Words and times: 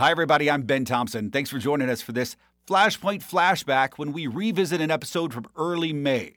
Hi, 0.00 0.10
everybody. 0.10 0.50
I'm 0.50 0.62
Ben 0.62 0.86
Thompson. 0.86 1.30
Thanks 1.30 1.50
for 1.50 1.58
joining 1.58 1.90
us 1.90 2.00
for 2.00 2.12
this 2.12 2.34
Flashpoint 2.66 3.22
flashback 3.22 3.98
when 3.98 4.14
we 4.14 4.26
revisit 4.26 4.80
an 4.80 4.90
episode 4.90 5.34
from 5.34 5.44
early 5.56 5.92
May. 5.92 6.36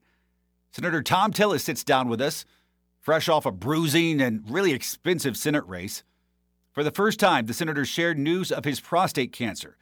Senator 0.74 1.02
Thom 1.02 1.32
Tillis 1.32 1.62
sits 1.62 1.82
down 1.82 2.10
with 2.10 2.20
us, 2.20 2.44
fresh 3.00 3.30
off 3.30 3.46
a 3.46 3.54
bruising 3.54 4.20
and 4.20 4.44
really 4.50 4.74
expensive 4.74 5.38
Senate 5.38 5.66
race. 5.66 6.04
For 6.74 6.84
the 6.84 6.92
first 6.92 7.22
time, 7.22 7.46
the 7.46 7.54
senator 7.54 7.86
shared 7.86 8.20
news 8.20 8.52
of 8.52 8.66
his 8.66 8.82
prostate 8.82 9.32
cancer. 9.32 9.78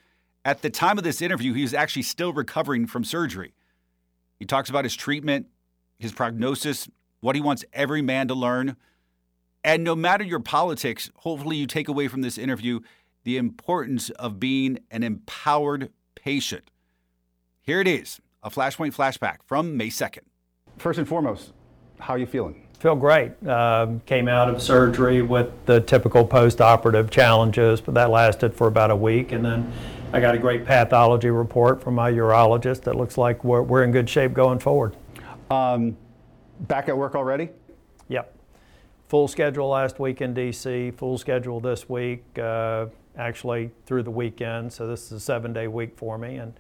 At 0.46 0.62
the 0.62 0.70
time 0.70 1.00
of 1.00 1.04
this 1.04 1.20
interview, 1.20 1.54
he 1.54 1.64
was 1.64 1.74
actually 1.74 2.04
still 2.04 2.34
recovering 2.34 2.86
from 2.86 3.04
surgery. 3.04 3.56
He 4.38 4.46
talks 4.46 4.70
about 4.70 4.86
his 4.86 4.96
treatment, 4.96 5.48
his 5.98 6.12
prognosis, 6.12 6.88
what 7.20 7.36
he 7.36 7.42
wants 7.42 7.66
every 7.74 8.04
man 8.04 8.28
to 8.28 8.36
learn. 8.36 8.76
And 9.64 9.84
no 9.84 9.96
matter 9.96 10.24
your 10.24 10.40
politics, 10.40 11.10
hopefully 11.16 11.56
you 11.56 11.66
take 11.66 11.88
away 11.88 12.08
from 12.08 12.22
this 12.22 12.38
interview 12.38 12.82
the 13.24 13.38
importance 13.38 14.10
of 14.12 14.40
being 14.40 14.80
an 14.90 15.04
empowered 15.04 15.92
patient. 16.16 16.70
Here 17.62 17.80
it 17.80 17.88
is 17.88 18.20
a 18.44 18.50
Flashpoint 18.50 18.96
flashback 18.96 19.38
from 19.46 19.78
May 19.78 19.90
2nd. 19.90 20.22
First 20.78 20.98
and 20.98 21.08
foremost, 21.08 21.54
how 22.00 22.16
are 22.16 22.18
you 22.18 22.26
feeling? 22.26 22.68
Feel 22.80 22.96
great. 22.96 23.32
Um, 23.48 24.02
came 24.08 24.28
out 24.28 24.50
of 24.50 24.60
surgery 24.60 25.22
with 25.22 25.52
the 25.68 25.82
typical 25.82 26.26
post 26.26 26.60
operative 26.60 27.12
challenges, 27.12 27.80
but 27.80 27.94
that 27.94 28.10
lasted 28.10 28.56
for 28.56 28.66
about 28.66 28.90
a 28.90 28.96
week. 28.96 29.32
And 29.32 29.46
then 29.46 29.72
I 30.12 30.20
got 30.20 30.34
a 30.34 30.40
great 30.40 30.66
pathology 30.66 31.30
report 31.30 31.84
from 31.84 31.94
my 31.94 32.12
urologist 32.12 32.82
that 32.82 32.96
looks 32.96 33.20
like 33.20 33.44
we're, 33.44 33.62
we're 33.62 33.84
in 33.84 33.92
good 33.92 34.10
shape 34.10 34.34
going 34.34 34.58
forward. 34.58 34.96
Um, 35.52 35.96
back 36.62 36.90
at 36.90 36.98
work 36.98 37.14
already? 37.14 37.50
Yep. 38.08 38.36
Full 39.10 39.28
schedule 39.28 39.70
last 39.70 40.00
week 40.00 40.22
in 40.22 40.34
DC, 40.34 40.96
full 40.96 41.20
schedule 41.20 41.60
this 41.60 41.88
week. 41.88 42.24
Uh, 42.40 42.88
actually 43.18 43.72
through 43.86 44.04
the 44.04 44.12
weekend. 44.12 44.72
So 44.72 44.88
this 44.88 45.06
is 45.06 45.12
a 45.12 45.20
seven 45.20 45.54
day 45.54 45.68
week 45.68 45.98
for 45.98 46.18
me. 46.18 46.38
And 46.38 46.54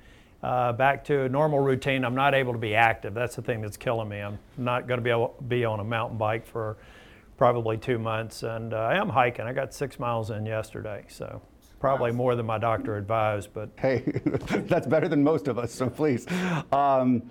uh, 0.44 0.74
back 0.74 1.04
to 1.06 1.24
a 1.24 1.30
normal 1.30 1.60
routine. 1.60 2.04
I'm 2.04 2.16
not 2.16 2.34
able 2.34 2.54
to 2.54 2.60
be 2.60 2.76
active. 2.76 3.14
That's 3.14 3.36
the 3.36 3.42
thing 3.42 3.62
that's 3.62 3.78
killing 3.78 4.10
me. 4.10 4.20
I'm 4.20 4.40
not 4.58 4.88
going 4.88 4.98
to 4.98 5.04
be 5.04 5.12
able 5.12 5.36
to 5.38 5.44
be 5.44 5.66
on 5.66 5.80
a 5.80 5.84
mountain 5.84 6.18
bike 6.18 6.48
for 6.48 6.78
probably 7.38 7.78
two 7.78 8.00
months. 8.00 8.44
And 8.44 8.74
uh, 8.74 8.78
I 8.78 8.96
am 8.96 9.10
hiking. 9.10 9.46
I 9.46 9.54
got 9.54 9.74
six 9.74 10.00
miles 10.00 10.32
in 10.32 10.46
yesterday. 10.46 11.06
So 11.10 11.42
probably 11.80 12.12
more 12.12 12.36
than 12.36 12.46
my 12.46 12.58
doctor 12.58 12.98
advised. 12.98 13.50
But 13.54 13.70
hey, 13.78 14.00
that's 14.68 14.88
better 14.88 15.08
than 15.08 15.24
most 15.24 15.48
of 15.48 15.58
us. 15.58 15.74
So 15.74 15.90
please. 15.90 16.26
Um, 16.72 17.24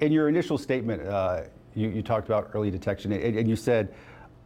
in 0.00 0.12
your 0.12 0.28
initial 0.28 0.56
statement, 0.56 1.06
uh, 1.06 1.42
you, 1.74 1.88
you, 1.88 2.02
talked 2.02 2.26
about 2.26 2.50
early 2.54 2.70
detection, 2.70 3.12
and, 3.12 3.36
and 3.36 3.48
you 3.48 3.56
said, 3.56 3.94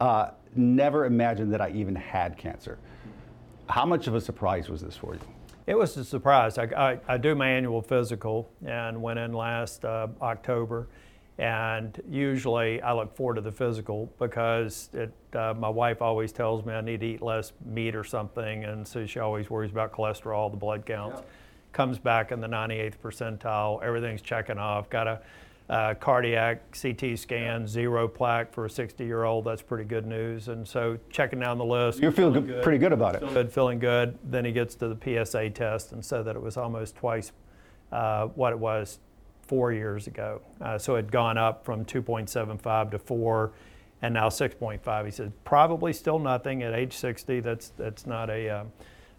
uh, 0.00 0.30
never 0.56 1.05
imagined 1.05 1.52
that 1.52 1.60
I 1.60 1.70
even 1.70 1.94
had 1.94 2.36
cancer. 2.36 2.78
How 3.72 3.86
much 3.86 4.06
of 4.06 4.14
a 4.14 4.20
surprise 4.20 4.68
was 4.68 4.82
this 4.82 4.94
for 4.94 5.14
you? 5.14 5.20
It 5.66 5.78
was 5.78 5.96
a 5.96 6.04
surprise. 6.04 6.58
I, 6.58 6.64
I, 6.64 6.98
I 7.08 7.16
do 7.16 7.34
my 7.34 7.48
annual 7.48 7.80
physical 7.80 8.52
and 8.66 9.00
went 9.00 9.18
in 9.18 9.32
last 9.32 9.86
uh, 9.86 10.08
October. 10.20 10.88
And 11.38 11.98
usually 12.06 12.82
I 12.82 12.92
look 12.92 13.16
forward 13.16 13.36
to 13.36 13.40
the 13.40 13.50
physical 13.50 14.12
because 14.18 14.90
it, 14.92 15.10
uh, 15.34 15.54
my 15.56 15.70
wife 15.70 16.02
always 16.02 16.32
tells 16.32 16.66
me 16.66 16.74
I 16.74 16.82
need 16.82 17.00
to 17.00 17.06
eat 17.06 17.22
less 17.22 17.54
meat 17.64 17.96
or 17.96 18.04
something. 18.04 18.64
And 18.64 18.86
so 18.86 19.06
she 19.06 19.20
always 19.20 19.48
worries 19.48 19.70
about 19.70 19.90
cholesterol, 19.90 20.50
the 20.50 20.58
blood 20.58 20.84
counts. 20.84 21.20
Yeah. 21.20 21.26
Comes 21.72 21.98
back 21.98 22.30
in 22.30 22.42
the 22.42 22.48
98th 22.48 22.98
percentile, 23.02 23.82
everything's 23.82 24.20
checking 24.20 24.58
off. 24.58 24.90
Got 24.90 25.06
a 25.06 25.22
uh, 25.70 25.94
cardiac 25.94 26.77
CT 26.80 27.18
scan, 27.18 27.66
zero 27.66 28.06
plaque 28.08 28.52
for 28.52 28.66
a 28.66 28.70
60 28.70 29.05
year 29.05 29.24
old. 29.24 29.44
That's 29.44 29.62
pretty 29.62 29.84
good 29.84 30.06
news. 30.06 30.48
And 30.48 30.66
so 30.66 30.98
checking 31.10 31.41
down 31.41 31.58
the 31.58 31.64
list. 31.64 32.00
You're 32.00 32.12
feeling, 32.12 32.34
feeling 32.34 32.48
good, 32.48 32.62
pretty 32.62 32.78
good 32.78 32.92
about 32.92 33.14
it. 33.14 33.20
Good, 33.32 33.52
feeling 33.52 33.78
good. 33.78 34.18
Then 34.24 34.44
he 34.44 34.52
gets 34.52 34.74
to 34.77 34.88
the 34.88 35.24
PSA 35.24 35.50
test 35.50 35.92
and 35.92 36.05
said 36.05 36.24
that 36.27 36.36
it 36.36 36.42
was 36.42 36.56
almost 36.56 36.96
twice 36.96 37.33
uh, 37.90 38.27
what 38.27 38.52
it 38.52 38.58
was 38.58 38.98
four 39.42 39.72
years 39.72 40.06
ago. 40.06 40.40
Uh, 40.60 40.78
so 40.78 40.94
it 40.94 41.05
had 41.05 41.12
gone 41.12 41.38
up 41.38 41.64
from 41.64 41.84
2.75 41.84 42.90
to 42.90 42.98
4 42.98 43.52
and 44.02 44.14
now 44.14 44.29
6.5. 44.29 45.05
He 45.05 45.11
said 45.11 45.33
probably 45.44 45.92
still 45.92 46.18
nothing 46.18 46.62
at 46.62 46.74
age 46.74 46.94
60. 46.94 47.40
That's, 47.40 47.68
that's 47.70 48.06
not 48.06 48.30
a 48.30 48.48
um, 48.48 48.73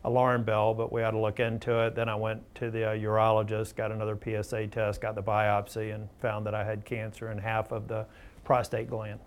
alarm 0.06 0.44
bell, 0.44 0.74
but 0.74 0.92
we 0.92 1.02
had 1.02 1.12
to 1.12 1.20
look 1.20 1.40
into 1.40 1.80
it. 1.86 1.96
Then 1.96 2.10
I 2.10 2.16
went 2.16 2.42
to 2.56 2.70
the 2.70 2.92
uh, 2.92 2.96
urologist, 2.96 3.76
got 3.76 3.92
another 3.92 4.18
PSA 4.22 4.68
test, 4.68 5.02
got 5.02 5.16
the 5.16 5.24
biopsy, 5.24 5.96
and 5.96 6.10
found 6.22 6.46
that 6.46 6.54
I 6.54 6.64
had 6.64 6.86
cancer 6.86 7.32
in 7.32 7.38
half 7.38 7.72
of 7.72 7.88
the 7.88 8.06
prostate 8.44 8.90
gland. 8.90 9.20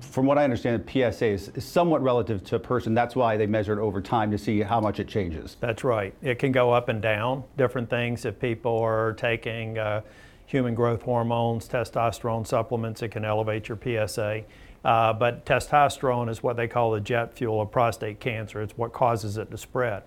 From 0.00 0.26
what 0.26 0.38
I 0.38 0.44
understand, 0.44 0.84
the 0.84 0.90
PSA 1.12 1.26
is, 1.26 1.48
is 1.50 1.64
somewhat 1.64 2.02
relative 2.02 2.42
to 2.44 2.56
a 2.56 2.58
person. 2.58 2.94
That's 2.94 3.14
why 3.14 3.36
they 3.36 3.46
measure 3.46 3.78
it 3.78 3.82
over 3.82 4.00
time 4.00 4.30
to 4.32 4.38
see 4.38 4.60
how 4.60 4.80
much 4.80 4.98
it 4.98 5.06
changes. 5.06 5.56
That's 5.60 5.84
right. 5.84 6.14
It 6.20 6.38
can 6.38 6.50
go 6.50 6.72
up 6.72 6.88
and 6.88 7.00
down, 7.00 7.44
different 7.56 7.90
things. 7.90 8.24
If 8.24 8.40
people 8.40 8.76
are 8.78 9.12
taking 9.12 9.78
uh, 9.78 10.00
human 10.46 10.74
growth 10.74 11.02
hormones, 11.02 11.68
testosterone 11.68 12.46
supplements, 12.46 13.02
it 13.02 13.10
can 13.10 13.24
elevate 13.24 13.68
your 13.68 13.78
PSA. 13.80 14.42
Uh, 14.84 15.12
but 15.12 15.46
testosterone 15.46 16.28
is 16.28 16.42
what 16.42 16.56
they 16.56 16.68
call 16.68 16.90
the 16.90 17.00
jet 17.00 17.34
fuel 17.34 17.60
of 17.60 17.70
prostate 17.70 18.20
cancer. 18.20 18.60
It's 18.60 18.76
what 18.76 18.92
causes 18.92 19.38
it 19.38 19.50
to 19.50 19.56
spread. 19.56 20.02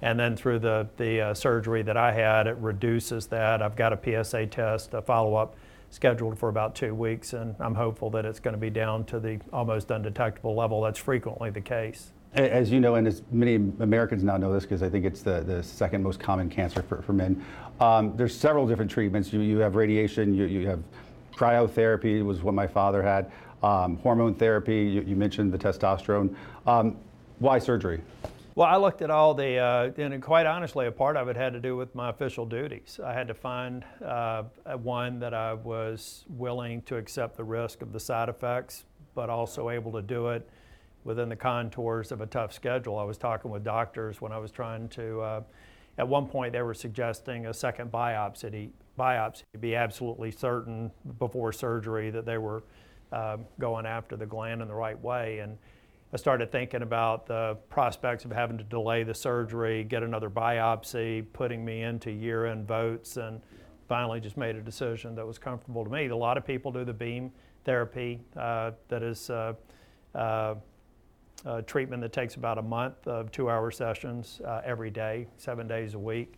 And 0.00 0.18
then 0.18 0.36
through 0.36 0.58
the, 0.60 0.88
the 0.96 1.20
uh, 1.20 1.34
surgery 1.34 1.82
that 1.82 1.96
I 1.96 2.12
had, 2.12 2.46
it 2.46 2.56
reduces 2.56 3.26
that. 3.28 3.62
I've 3.62 3.76
got 3.76 3.92
a 3.92 4.24
PSA 4.24 4.46
test, 4.46 4.94
a 4.94 5.02
follow 5.02 5.34
up 5.34 5.54
scheduled 5.90 6.38
for 6.38 6.48
about 6.48 6.74
two 6.74 6.94
weeks, 6.94 7.34
and 7.34 7.54
I'm 7.60 7.74
hopeful 7.74 8.10
that 8.10 8.24
it's 8.24 8.40
going 8.40 8.54
to 8.54 8.60
be 8.60 8.70
down 8.70 9.04
to 9.04 9.20
the 9.20 9.38
almost 9.52 9.90
undetectable 9.90 10.54
level. 10.54 10.80
That's 10.80 10.98
frequently 10.98 11.50
the 11.50 11.60
case. 11.60 12.12
As 12.34 12.72
you 12.72 12.80
know, 12.80 12.94
and 12.94 13.06
as 13.06 13.22
many 13.30 13.56
Americans 13.56 14.24
now 14.24 14.38
know 14.38 14.54
this 14.54 14.62
because 14.64 14.82
I 14.82 14.88
think 14.88 15.04
it's 15.04 15.20
the, 15.20 15.42
the 15.42 15.62
second 15.62 16.02
most 16.02 16.18
common 16.18 16.48
cancer 16.48 16.82
for, 16.82 17.02
for 17.02 17.12
men, 17.12 17.44
um, 17.78 18.16
there's 18.16 18.34
several 18.34 18.66
different 18.66 18.90
treatments. 18.90 19.32
You, 19.34 19.40
you 19.40 19.58
have 19.58 19.74
radiation, 19.76 20.34
you, 20.34 20.46
you 20.46 20.66
have 20.66 20.82
cryotherapy, 21.36 22.24
was 22.24 22.42
what 22.42 22.54
my 22.54 22.66
father 22.66 23.02
had, 23.02 23.30
um, 23.62 23.96
hormone 23.98 24.34
therapy, 24.34 24.82
you, 24.82 25.02
you, 25.02 25.16
mentioned 25.16 25.52
the 25.52 25.58
testosterone. 25.58 26.34
Um, 26.66 26.96
why 27.38 27.58
surgery? 27.58 28.00
Well, 28.54 28.68
I 28.68 28.76
looked 28.76 29.00
at 29.00 29.10
all 29.10 29.34
the, 29.34 29.56
uh, 29.56 29.92
and 29.96 30.22
quite 30.22 30.44
honestly, 30.44 30.86
a 30.86 30.92
part 30.92 31.16
of 31.16 31.28
it 31.28 31.36
had 31.36 31.54
to 31.54 31.60
do 31.60 31.76
with 31.76 31.94
my 31.94 32.10
official 32.10 32.44
duties. 32.44 33.00
I 33.02 33.14
had 33.14 33.28
to 33.28 33.34
find 33.34 33.84
uh, 34.04 34.44
one 34.82 35.18
that 35.20 35.32
I 35.32 35.54
was 35.54 36.24
willing 36.28 36.82
to 36.82 36.96
accept 36.96 37.36
the 37.36 37.44
risk 37.44 37.80
of 37.80 37.92
the 37.92 38.00
side 38.00 38.28
effects, 38.28 38.84
but 39.14 39.30
also 39.30 39.70
able 39.70 39.92
to 39.92 40.02
do 40.02 40.28
it 40.28 40.48
within 41.04 41.28
the 41.28 41.36
contours 41.36 42.12
of 42.12 42.20
a 42.20 42.26
tough 42.26 42.52
schedule. 42.52 42.98
I 42.98 43.04
was 43.04 43.16
talking 43.16 43.50
with 43.50 43.64
doctors 43.64 44.20
when 44.20 44.32
I 44.32 44.38
was 44.38 44.50
trying 44.50 44.88
to, 44.90 45.20
uh, 45.20 45.42
at 45.98 46.06
one 46.06 46.26
point, 46.26 46.52
they 46.52 46.62
were 46.62 46.74
suggesting 46.74 47.46
a 47.46 47.54
second 47.54 47.90
biopsy, 47.90 48.70
biopsy 48.98 49.42
to 49.52 49.58
be 49.58 49.74
absolutely 49.74 50.30
certain 50.30 50.90
before 51.18 51.52
surgery 51.52 52.10
that 52.10 52.26
they 52.26 52.38
were 52.38 52.62
uh, 53.12 53.36
going 53.58 53.86
after 53.86 54.16
the 54.16 54.26
gland 54.26 54.62
in 54.62 54.68
the 54.68 54.74
right 54.74 55.00
way. 55.00 55.40
And 55.40 55.58
I 56.12 56.16
started 56.16 56.50
thinking 56.52 56.82
about 56.82 57.26
the 57.26 57.56
prospects 57.70 58.24
of 58.24 58.32
having 58.32 58.58
to 58.58 58.64
delay 58.64 59.02
the 59.02 59.14
surgery, 59.14 59.84
get 59.84 60.02
another 60.02 60.28
biopsy, 60.28 61.24
putting 61.32 61.64
me 61.64 61.82
into 61.82 62.10
year 62.10 62.46
end 62.46 62.66
votes, 62.66 63.16
and 63.16 63.40
finally 63.88 64.20
just 64.20 64.36
made 64.36 64.56
a 64.56 64.60
decision 64.60 65.14
that 65.14 65.26
was 65.26 65.38
comfortable 65.38 65.84
to 65.84 65.90
me. 65.90 66.08
A 66.08 66.16
lot 66.16 66.36
of 66.36 66.46
people 66.46 66.72
do 66.72 66.84
the 66.84 66.92
beam 66.92 67.30
therapy, 67.64 68.20
uh, 68.36 68.72
that 68.88 69.02
is 69.02 69.30
uh, 69.30 69.54
uh, 70.14 70.54
treatment 71.62 72.02
that 72.02 72.12
takes 72.12 72.36
about 72.36 72.58
a 72.58 72.62
month 72.62 73.06
of 73.06 73.30
two 73.30 73.50
hour 73.50 73.70
sessions 73.70 74.40
uh, 74.46 74.60
every 74.64 74.90
day, 74.90 75.26
seven 75.36 75.66
days 75.66 75.94
a 75.94 75.98
week. 75.98 76.34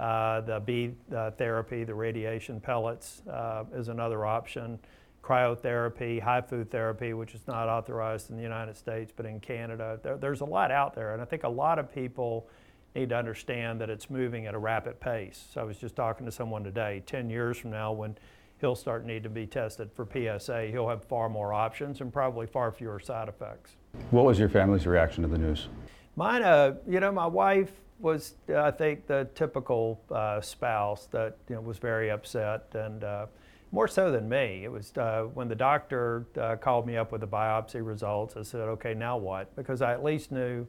Uh, 0.00 0.40
the 0.40 0.60
B 0.60 0.94
therapy, 1.38 1.84
the 1.84 1.94
radiation 1.94 2.60
pellets, 2.60 3.22
uh, 3.30 3.64
is 3.74 3.88
another 3.88 4.26
option 4.26 4.78
cryotherapy, 5.22 6.22
HIFU 6.22 6.68
therapy, 6.68 7.14
which 7.14 7.34
is 7.34 7.46
not 7.46 7.68
authorized 7.68 8.30
in 8.30 8.36
the 8.36 8.42
United 8.42 8.76
States, 8.76 9.12
but 9.14 9.24
in 9.24 9.40
Canada. 9.40 9.98
There, 10.02 10.16
there's 10.16 10.40
a 10.40 10.44
lot 10.44 10.70
out 10.70 10.94
there, 10.94 11.12
and 11.12 11.22
I 11.22 11.24
think 11.24 11.44
a 11.44 11.48
lot 11.48 11.78
of 11.78 11.92
people 11.94 12.48
need 12.94 13.08
to 13.10 13.16
understand 13.16 13.80
that 13.80 13.88
it's 13.88 14.10
moving 14.10 14.46
at 14.46 14.54
a 14.54 14.58
rapid 14.58 15.00
pace. 15.00 15.46
So 15.52 15.60
I 15.60 15.64
was 15.64 15.78
just 15.78 15.96
talking 15.96 16.26
to 16.26 16.32
someone 16.32 16.64
today, 16.64 17.02
10 17.06 17.30
years 17.30 17.56
from 17.56 17.70
now, 17.70 17.92
when 17.92 18.16
he'll 18.60 18.74
start 18.74 19.06
need 19.06 19.22
to 19.22 19.28
be 19.28 19.46
tested 19.46 19.90
for 19.94 20.06
PSA, 20.06 20.66
he'll 20.66 20.88
have 20.88 21.04
far 21.04 21.28
more 21.28 21.52
options 21.52 22.00
and 22.00 22.12
probably 22.12 22.46
far 22.46 22.70
fewer 22.70 23.00
side 23.00 23.28
effects. 23.28 23.72
What 24.10 24.24
was 24.24 24.38
your 24.38 24.48
family's 24.48 24.86
reaction 24.86 25.22
to 25.22 25.28
the 25.28 25.38
news? 25.38 25.68
Mine, 26.16 26.42
uh, 26.42 26.74
you 26.86 27.00
know, 27.00 27.10
my 27.10 27.26
wife 27.26 27.72
was, 27.98 28.34
I 28.54 28.70
think, 28.70 29.06
the 29.06 29.28
typical 29.34 30.00
uh, 30.10 30.40
spouse 30.40 31.06
that 31.12 31.38
you 31.48 31.54
know, 31.54 31.60
was 31.60 31.78
very 31.78 32.10
upset 32.10 32.66
and 32.74 33.04
uh, 33.04 33.26
more 33.72 33.88
so 33.88 34.12
than 34.12 34.28
me. 34.28 34.64
It 34.64 34.70
was 34.70 34.92
uh, 34.96 35.24
when 35.34 35.48
the 35.48 35.54
doctor 35.54 36.26
uh, 36.38 36.56
called 36.56 36.86
me 36.86 36.96
up 36.96 37.10
with 37.10 37.22
the 37.22 37.26
biopsy 37.26 37.84
results, 37.84 38.36
I 38.36 38.42
said, 38.42 38.60
okay, 38.60 38.94
now 38.94 39.16
what? 39.16 39.54
Because 39.56 39.80
I 39.82 39.92
at 39.92 40.04
least 40.04 40.30
knew 40.30 40.66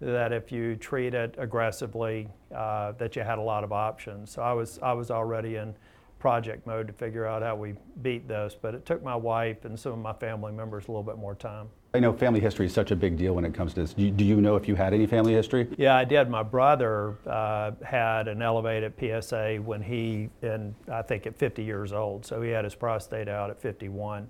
that 0.00 0.32
if 0.32 0.50
you 0.50 0.74
treat 0.76 1.14
it 1.14 1.34
aggressively, 1.38 2.28
uh, 2.54 2.92
that 2.92 3.14
you 3.14 3.22
had 3.22 3.38
a 3.38 3.42
lot 3.42 3.62
of 3.62 3.72
options. 3.72 4.30
So 4.30 4.42
I 4.42 4.52
was, 4.52 4.78
I 4.82 4.92
was 4.94 5.10
already 5.10 5.56
in 5.56 5.74
project 6.18 6.66
mode 6.66 6.86
to 6.86 6.92
figure 6.94 7.26
out 7.26 7.42
how 7.42 7.54
we 7.54 7.74
beat 8.02 8.26
this, 8.26 8.56
but 8.60 8.74
it 8.74 8.86
took 8.86 9.02
my 9.02 9.14
wife 9.14 9.64
and 9.64 9.78
some 9.78 9.92
of 9.92 9.98
my 9.98 10.14
family 10.14 10.52
members 10.52 10.88
a 10.88 10.90
little 10.90 11.02
bit 11.02 11.18
more 11.18 11.34
time. 11.34 11.68
I 11.96 11.98
know 11.98 12.12
family 12.12 12.40
history 12.40 12.66
is 12.66 12.74
such 12.74 12.90
a 12.90 12.96
big 12.96 13.16
deal 13.16 13.32
when 13.32 13.46
it 13.46 13.54
comes 13.54 13.72
to 13.72 13.80
this. 13.80 13.94
Do 13.94 14.02
you, 14.02 14.10
do 14.10 14.22
you 14.22 14.38
know 14.38 14.54
if 14.56 14.68
you 14.68 14.74
had 14.74 14.92
any 14.92 15.06
family 15.06 15.32
history? 15.32 15.66
Yeah, 15.78 15.96
I 15.96 16.04
did. 16.04 16.28
My 16.28 16.42
brother 16.42 17.16
uh, 17.26 17.70
had 17.82 18.28
an 18.28 18.42
elevated 18.42 18.92
PSA 19.00 19.62
when 19.64 19.80
he, 19.80 20.28
in 20.42 20.74
I 20.92 21.00
think 21.00 21.26
at 21.26 21.38
50 21.38 21.64
years 21.64 21.94
old. 21.94 22.26
So 22.26 22.42
he 22.42 22.50
had 22.50 22.64
his 22.64 22.74
prostate 22.74 23.28
out 23.28 23.48
at 23.48 23.58
51, 23.62 24.28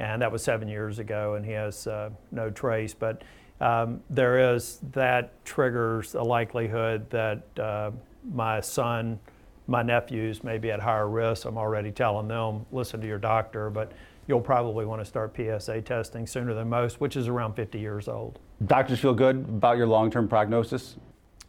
and 0.00 0.20
that 0.20 0.32
was 0.32 0.42
seven 0.42 0.66
years 0.66 0.98
ago. 0.98 1.34
And 1.34 1.46
he 1.46 1.52
has 1.52 1.86
uh, 1.86 2.10
no 2.32 2.50
trace, 2.50 2.92
but 2.92 3.22
um, 3.60 4.02
there 4.10 4.54
is 4.54 4.80
that 4.90 5.44
triggers 5.44 6.16
a 6.16 6.22
likelihood 6.22 7.08
that 7.10 7.46
uh, 7.56 7.92
my 8.34 8.60
son, 8.60 9.20
my 9.68 9.84
nephews 9.84 10.42
may 10.42 10.58
be 10.58 10.72
at 10.72 10.80
higher 10.80 11.08
risk. 11.08 11.46
I'm 11.46 11.56
already 11.56 11.92
telling 11.92 12.26
them, 12.26 12.66
listen 12.72 13.00
to 13.00 13.06
your 13.06 13.18
doctor, 13.18 13.70
but 13.70 13.92
you'll 14.26 14.40
probably 14.40 14.84
want 14.84 15.00
to 15.00 15.04
start 15.04 15.36
PSA 15.36 15.82
testing 15.82 16.26
sooner 16.26 16.54
than 16.54 16.68
most, 16.68 17.00
which 17.00 17.16
is 17.16 17.28
around 17.28 17.54
50 17.54 17.78
years 17.78 18.08
old. 18.08 18.38
Doctors 18.66 18.98
feel 18.98 19.14
good 19.14 19.36
about 19.36 19.76
your 19.76 19.86
long-term 19.86 20.28
prognosis? 20.28 20.96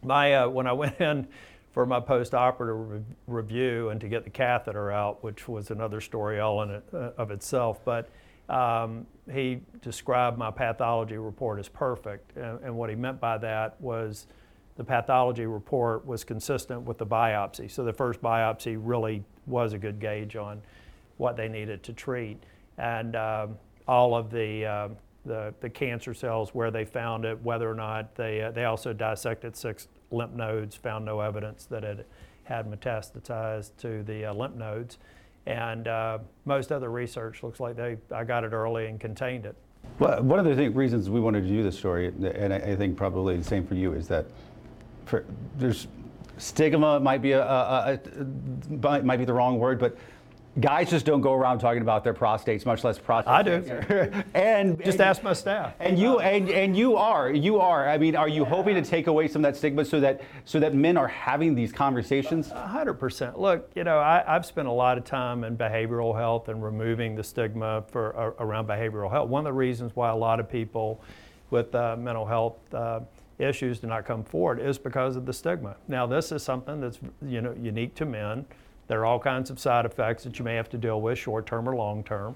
My, 0.02 0.34
uh, 0.34 0.48
when 0.48 0.66
I 0.66 0.72
went 0.74 1.00
in 1.00 1.26
for 1.72 1.86
my 1.86 2.00
post-operative 2.00 2.90
re- 2.90 3.02
review 3.26 3.90
and 3.90 4.00
to 4.00 4.08
get 4.08 4.24
the 4.24 4.30
catheter 4.30 4.90
out, 4.90 5.22
which 5.22 5.48
was 5.48 5.70
another 5.70 6.00
story 6.00 6.40
all 6.40 6.62
in 6.62 6.70
it, 6.70 6.84
uh, 6.92 7.10
of 7.16 7.30
itself, 7.30 7.84
but 7.84 8.08
um, 8.48 9.06
he 9.30 9.60
described 9.82 10.38
my 10.38 10.50
pathology 10.50 11.18
report 11.18 11.58
as 11.58 11.68
perfect. 11.68 12.36
And, 12.36 12.58
and 12.62 12.74
what 12.74 12.88
he 12.88 12.96
meant 12.96 13.20
by 13.20 13.36
that 13.38 13.78
was 13.80 14.26
the 14.76 14.84
pathology 14.84 15.44
report 15.44 16.06
was 16.06 16.24
consistent 16.24 16.82
with 16.82 16.98
the 16.98 17.06
biopsy. 17.06 17.70
So 17.70 17.84
the 17.84 17.92
first 17.92 18.22
biopsy 18.22 18.78
really 18.80 19.22
was 19.46 19.72
a 19.72 19.78
good 19.78 20.00
gauge 20.00 20.36
on 20.36 20.62
what 21.18 21.36
they 21.36 21.48
needed 21.48 21.82
to 21.82 21.92
treat 21.92 22.42
and 22.78 23.16
um, 23.16 23.58
all 23.86 24.14
of 24.14 24.30
the, 24.30 24.64
uh, 24.64 24.88
the, 25.26 25.52
the 25.60 25.68
cancer 25.68 26.14
cells 26.14 26.54
where 26.54 26.70
they 26.70 26.84
found 26.84 27.24
it, 27.24 27.40
whether 27.42 27.70
or 27.70 27.74
not 27.74 28.14
they, 28.14 28.42
uh, 28.42 28.50
they 28.50 28.64
also 28.64 28.92
dissected 28.92 29.56
six 29.56 29.88
lymph 30.10 30.32
nodes, 30.32 30.76
found 30.76 31.04
no 31.04 31.20
evidence 31.20 31.66
that 31.66 31.84
it 31.84 32.06
had 32.44 32.70
metastasized 32.70 33.76
to 33.78 34.02
the 34.04 34.26
uh, 34.26 34.32
lymph 34.32 34.54
nodes. 34.54 34.98
And 35.46 35.88
uh, 35.88 36.18
most 36.44 36.72
other 36.72 36.90
research 36.90 37.42
looks 37.42 37.60
like 37.60 37.76
they, 37.76 37.96
I 38.14 38.24
got 38.24 38.44
it 38.44 38.52
early 38.52 38.86
and 38.86 39.00
contained 39.00 39.46
it. 39.46 39.56
Well, 39.98 40.22
one 40.22 40.38
of 40.38 40.44
the 40.44 40.54
th- 40.54 40.74
reasons 40.74 41.10
we 41.10 41.20
wanted 41.20 41.42
to 41.42 41.48
do 41.48 41.62
this 41.62 41.76
story, 41.76 42.08
and 42.08 42.52
I, 42.52 42.58
I 42.58 42.76
think 42.76 42.96
probably 42.96 43.36
the 43.36 43.44
same 43.44 43.66
for 43.66 43.74
you, 43.74 43.94
is 43.94 44.06
that 44.08 44.26
for, 45.06 45.24
there's 45.56 45.88
stigma 46.36 47.00
might 47.00 47.22
be 47.22 47.32
a, 47.32 47.42
a, 47.42 47.98
a, 48.20 49.02
might 49.02 49.16
be 49.16 49.24
the 49.24 49.32
wrong 49.32 49.58
word, 49.58 49.78
but 49.78 49.96
guys 50.60 50.90
just 50.90 51.06
don't 51.06 51.20
go 51.20 51.32
around 51.32 51.58
talking 51.58 51.82
about 51.82 52.04
their 52.04 52.14
prostates, 52.14 52.66
much 52.66 52.84
less 52.84 52.98
prostate. 52.98 53.32
I 53.32 53.42
do. 53.42 54.22
and 54.34 54.78
just 54.78 54.98
and, 54.98 55.00
ask 55.00 55.22
my 55.22 55.32
staff. 55.32 55.74
And 55.78 55.98
you 55.98 56.18
and, 56.20 56.50
and 56.50 56.76
you 56.76 56.96
are 56.96 57.30
you 57.30 57.60
are. 57.60 57.88
I 57.88 57.98
mean, 57.98 58.16
are 58.16 58.28
you 58.28 58.42
yeah. 58.42 58.48
hoping 58.48 58.74
to 58.74 58.82
take 58.82 59.06
away 59.06 59.28
some 59.28 59.44
of 59.44 59.52
that 59.52 59.58
stigma 59.58 59.84
so 59.84 60.00
that 60.00 60.20
so 60.44 60.60
that 60.60 60.74
men 60.74 60.96
are 60.96 61.08
having 61.08 61.54
these 61.54 61.72
conversations? 61.72 62.50
hundred 62.50 62.94
percent. 62.94 63.38
Look, 63.38 63.70
you 63.74 63.84
know, 63.84 63.98
I, 63.98 64.22
have 64.26 64.46
spent 64.46 64.68
a 64.68 64.72
lot 64.72 64.98
of 64.98 65.04
time 65.04 65.44
in 65.44 65.56
behavioral 65.56 66.16
health 66.16 66.48
and 66.48 66.62
removing 66.62 67.14
the 67.14 67.24
stigma 67.24 67.84
for 67.88 68.16
uh, 68.16 68.44
around 68.44 68.66
behavioral 68.68 69.10
health. 69.10 69.28
One 69.28 69.40
of 69.40 69.50
the 69.50 69.58
reasons 69.58 69.92
why 69.94 70.10
a 70.10 70.16
lot 70.16 70.40
of 70.40 70.50
people 70.50 71.02
with 71.50 71.74
uh, 71.74 71.96
mental 71.96 72.26
health. 72.26 72.56
Uh, 72.72 73.00
issues 73.38 73.78
do 73.78 73.86
not 73.86 74.04
come 74.04 74.24
forward 74.24 74.58
is 74.58 74.78
because 74.78 75.14
of 75.14 75.24
the 75.24 75.32
stigma. 75.32 75.76
Now, 75.86 76.06
this 76.06 76.32
is 76.32 76.42
something 76.42 76.80
that's 76.80 76.98
you 77.22 77.40
know 77.40 77.54
unique 77.60 77.94
to 77.94 78.04
men. 78.04 78.44
There 78.88 79.00
are 79.00 79.06
all 79.06 79.20
kinds 79.20 79.50
of 79.50 79.58
side 79.58 79.84
effects 79.84 80.24
that 80.24 80.38
you 80.38 80.44
may 80.44 80.56
have 80.56 80.68
to 80.70 80.78
deal 80.78 81.00
with, 81.00 81.18
short 81.18 81.46
term 81.46 81.68
or 81.68 81.76
long 81.76 82.02
term. 82.02 82.34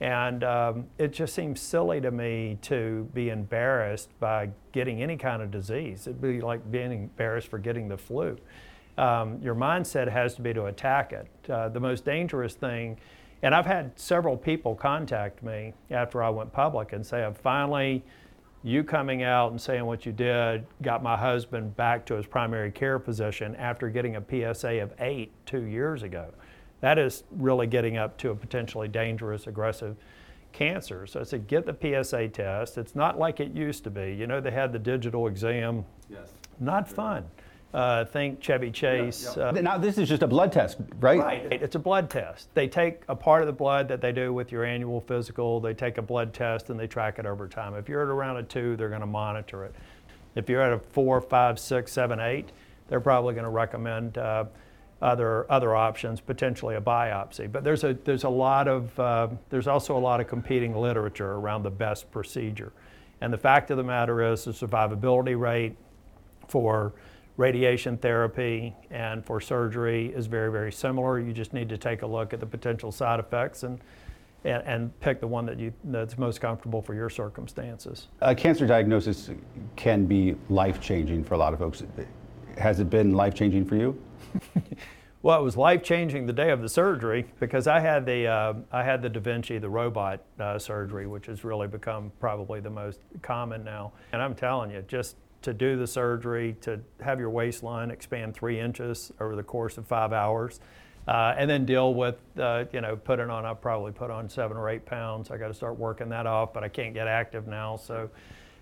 And 0.00 0.44
um, 0.44 0.86
it 0.98 1.12
just 1.12 1.34
seems 1.34 1.60
silly 1.60 2.00
to 2.00 2.10
me 2.10 2.58
to 2.62 3.08
be 3.14 3.30
embarrassed 3.30 4.10
by 4.20 4.50
getting 4.72 5.02
any 5.02 5.16
kind 5.16 5.40
of 5.40 5.50
disease. 5.50 6.06
It'd 6.06 6.20
be 6.20 6.40
like 6.40 6.70
being 6.70 6.92
embarrassed 6.92 7.48
for 7.48 7.58
getting 7.58 7.88
the 7.88 7.96
flu. 7.96 8.36
Um, 8.98 9.40
your 9.42 9.54
mindset 9.54 10.10
has 10.10 10.34
to 10.34 10.42
be 10.42 10.52
to 10.54 10.66
attack 10.66 11.12
it. 11.12 11.28
Uh, 11.50 11.68
the 11.68 11.80
most 11.80 12.04
dangerous 12.04 12.54
thing, 12.54 12.98
and 13.42 13.54
I've 13.54 13.66
had 13.66 13.98
several 13.98 14.36
people 14.36 14.74
contact 14.74 15.42
me 15.42 15.72
after 15.90 16.22
I 16.22 16.30
went 16.30 16.52
public 16.52 16.92
and 16.92 17.04
say, 17.04 17.24
I've 17.24 17.38
finally 17.38 18.04
you 18.64 18.82
coming 18.82 19.22
out 19.22 19.50
and 19.50 19.60
saying 19.60 19.84
what 19.84 20.06
you 20.06 20.12
did 20.12 20.66
got 20.80 21.02
my 21.02 21.16
husband 21.16 21.76
back 21.76 22.06
to 22.06 22.14
his 22.14 22.26
primary 22.26 22.72
care 22.72 22.98
physician 22.98 23.54
after 23.56 23.90
getting 23.90 24.16
a 24.16 24.54
PSA 24.54 24.80
of 24.80 24.92
eight 24.98 25.30
two 25.44 25.64
years 25.64 26.02
ago. 26.02 26.30
That 26.80 26.98
is 26.98 27.24
really 27.30 27.66
getting 27.66 27.98
up 27.98 28.16
to 28.18 28.30
a 28.30 28.34
potentially 28.34 28.88
dangerous, 28.88 29.46
aggressive 29.46 29.96
cancer. 30.52 31.06
So 31.06 31.20
I 31.20 31.24
said, 31.24 31.46
get 31.46 31.66
the 31.66 32.02
PSA 32.02 32.28
test. 32.28 32.78
It's 32.78 32.94
not 32.94 33.18
like 33.18 33.38
it 33.38 33.52
used 33.52 33.84
to 33.84 33.90
be. 33.90 34.14
You 34.14 34.26
know, 34.26 34.40
they 34.40 34.50
had 34.50 34.72
the 34.72 34.78
digital 34.78 35.26
exam. 35.26 35.84
Yes. 36.08 36.30
Not 36.58 36.88
fun 36.88 37.24
uh, 37.74 38.04
think 38.04 38.40
Chevy 38.40 38.70
Chase. 38.70 39.34
Yeah, 39.36 39.42
yeah. 39.42 39.48
Uh, 39.48 39.60
now, 39.60 39.78
this 39.78 39.98
is 39.98 40.08
just 40.08 40.22
a 40.22 40.28
blood 40.28 40.52
test, 40.52 40.78
right? 41.00 41.18
Right. 41.18 41.52
It's 41.52 41.74
a 41.74 41.80
blood 41.80 42.08
test. 42.08 42.48
They 42.54 42.68
take 42.68 43.02
a 43.08 43.16
part 43.16 43.42
of 43.42 43.46
the 43.48 43.52
blood 43.52 43.88
that 43.88 44.00
they 44.00 44.12
do 44.12 44.32
with 44.32 44.52
your 44.52 44.64
annual 44.64 45.00
physical, 45.00 45.58
they 45.60 45.74
take 45.74 45.98
a 45.98 46.02
blood 46.02 46.32
test 46.32 46.70
and 46.70 46.78
they 46.78 46.86
track 46.86 47.18
it 47.18 47.26
over 47.26 47.48
time. 47.48 47.74
If 47.74 47.88
you're 47.88 48.02
at 48.02 48.08
around 48.08 48.36
a 48.36 48.44
two, 48.44 48.76
they're 48.76 48.88
going 48.88 49.00
to 49.00 49.06
monitor 49.06 49.64
it. 49.64 49.74
If 50.36 50.48
you're 50.48 50.62
at 50.62 50.72
a 50.72 50.78
four, 50.78 51.20
five, 51.20 51.58
six, 51.58 51.92
seven, 51.92 52.20
eight, 52.20 52.52
they're 52.88 53.00
probably 53.00 53.34
going 53.34 53.44
to 53.44 53.50
recommend 53.50 54.18
uh, 54.18 54.44
other 55.02 55.50
other 55.50 55.74
options, 55.74 56.20
potentially 56.20 56.76
a 56.76 56.80
biopsy. 56.80 57.50
But 57.50 57.64
there's 57.64 57.82
a 57.82 57.94
there's 58.04 58.24
a 58.24 58.28
lot 58.28 58.68
of 58.68 58.98
uh, 59.00 59.28
there's 59.50 59.66
also 59.66 59.96
a 59.96 60.00
lot 60.00 60.20
of 60.20 60.28
competing 60.28 60.76
literature 60.76 61.32
around 61.32 61.64
the 61.64 61.70
best 61.70 62.10
procedure, 62.12 62.72
and 63.20 63.32
the 63.32 63.38
fact 63.38 63.72
of 63.72 63.78
the 63.78 63.84
matter 63.84 64.22
is 64.32 64.44
the 64.44 64.52
survivability 64.52 65.38
rate 65.38 65.76
for 66.46 66.92
radiation 67.36 67.96
therapy 67.96 68.74
and 68.90 69.24
for 69.24 69.40
surgery 69.40 70.12
is 70.14 70.26
very, 70.26 70.50
very 70.52 70.72
similar. 70.72 71.18
You 71.18 71.32
just 71.32 71.52
need 71.52 71.68
to 71.68 71.78
take 71.78 72.02
a 72.02 72.06
look 72.06 72.32
at 72.32 72.40
the 72.40 72.46
potential 72.46 72.92
side 72.92 73.18
effects 73.18 73.64
and, 73.64 73.80
and, 74.44 74.62
and 74.64 75.00
pick 75.00 75.20
the 75.20 75.26
one 75.26 75.46
that 75.46 75.58
you, 75.58 75.72
that's 75.84 76.16
most 76.16 76.40
comfortable 76.40 76.80
for 76.80 76.94
your 76.94 77.10
circumstances. 77.10 78.08
A 78.20 78.34
cancer 78.34 78.66
diagnosis 78.66 79.30
can 79.74 80.06
be 80.06 80.36
life 80.48 80.80
changing 80.80 81.24
for 81.24 81.34
a 81.34 81.38
lot 81.38 81.52
of 81.52 81.58
folks. 81.58 81.82
Has 82.58 82.78
it 82.78 82.88
been 82.88 83.14
life 83.14 83.34
changing 83.34 83.64
for 83.64 83.74
you? 83.74 84.00
well, 85.22 85.40
it 85.40 85.42
was 85.42 85.56
life 85.56 85.82
changing 85.82 86.26
the 86.26 86.32
day 86.32 86.50
of 86.50 86.62
the 86.62 86.68
surgery 86.68 87.26
because 87.40 87.66
I 87.66 87.80
had 87.80 88.06
the 88.06 88.28
uh, 88.28 88.54
I 88.70 88.84
had 88.84 89.02
the 89.02 89.08
Da 89.08 89.18
Vinci, 89.18 89.58
the 89.58 89.68
robot 89.68 90.22
uh, 90.38 90.58
surgery, 90.58 91.08
which 91.08 91.26
has 91.26 91.42
really 91.42 91.66
become 91.66 92.12
probably 92.20 92.60
the 92.60 92.70
most 92.70 93.00
common 93.22 93.64
now. 93.64 93.92
And 94.12 94.22
I'm 94.22 94.36
telling 94.36 94.70
you, 94.70 94.84
just 94.86 95.16
to 95.44 95.54
do 95.54 95.76
the 95.76 95.86
surgery, 95.86 96.56
to 96.62 96.80
have 97.00 97.20
your 97.20 97.30
waistline 97.30 97.90
expand 97.90 98.34
three 98.34 98.58
inches 98.58 99.12
over 99.20 99.36
the 99.36 99.42
course 99.42 99.78
of 99.78 99.86
five 99.86 100.12
hours, 100.12 100.60
uh, 101.06 101.34
and 101.36 101.48
then 101.48 101.66
deal 101.66 101.94
with, 101.94 102.16
uh, 102.38 102.64
you 102.72 102.80
know, 102.80 102.96
putting 102.96 103.28
on, 103.28 103.44
I'll 103.44 103.54
probably 103.54 103.92
put 103.92 104.10
on 104.10 104.28
seven 104.28 104.56
or 104.56 104.70
eight 104.70 104.86
pounds. 104.86 105.30
I 105.30 105.36
got 105.36 105.48
to 105.48 105.54
start 105.54 105.78
working 105.78 106.08
that 106.08 106.26
off, 106.26 106.54
but 106.54 106.64
I 106.64 106.68
can't 106.68 106.94
get 106.94 107.06
active 107.06 107.46
now. 107.46 107.76
So, 107.76 108.10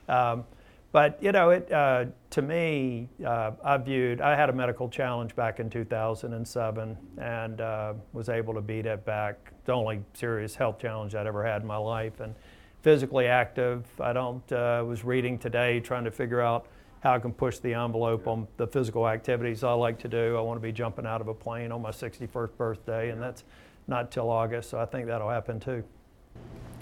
um, 0.09 0.45
but, 0.91 1.23
you 1.23 1.33
know, 1.33 1.51
it, 1.51 1.73
uh, 1.73 2.07
to 2.31 2.43
me, 2.43 3.09
uh, 3.25 3.53
I 3.65 3.77
viewed, 3.79 4.21
I 4.21 4.37
had 4.37 4.51
a 4.51 4.53
medical 4.53 4.89
challenge 4.89 5.35
back 5.37 5.61
in 5.61 5.71
2007 5.71 6.97
and 7.19 7.61
uh, 7.61 7.95
was 8.12 8.29
able 8.29 8.55
to 8.55 8.61
beat 8.61 8.87
it 8.87 9.05
back. 9.05 9.53
The 9.65 9.73
only 9.73 10.03
serious 10.12 10.57
health 10.57 10.81
challenge 10.81 11.15
I'd 11.15 11.27
ever 11.27 11.45
had 11.45 11.62
in 11.62 11.69
my 11.69 11.77
life. 11.77 12.21
And, 12.21 12.35
physically 12.83 13.27
active. 13.27 13.87
I 14.01 14.12
don't 14.12 14.53
uh, 14.53 14.85
was 14.87 15.05
reading 15.05 15.39
today 15.39 15.81
trying 15.81 16.05
to 16.05 16.11
figure 16.11 16.41
out 16.41 16.67
how 17.03 17.15
I 17.15 17.19
can 17.19 17.33
push 17.33 17.59
the 17.59 17.75
envelope 17.75 18.29
on 18.29 18.47
the 18.57 18.67
physical 18.67 19.09
activities 19.09 19.65
I 19.65 19.73
like 19.73 19.99
to 20.01 20.09
do. 20.09 20.37
I 20.37 20.41
want 20.41 20.57
to 20.59 20.63
be 20.63 20.73
jumping 20.73 21.05
out 21.05 21.21
of 21.21 21.27
a 21.27 21.35
plane 21.35 21.73
on 21.73 21.83
my 21.83 21.91
61st 21.91 22.57
birthday, 22.57 23.11
and 23.11 23.21
that's 23.21 23.43
not 23.89 24.13
till 24.13 24.31
August, 24.31 24.71
so 24.71 24.79
I 24.79 24.85
think 24.85 25.07
that'll 25.07 25.29
happen 25.29 25.59
too. 25.59 25.83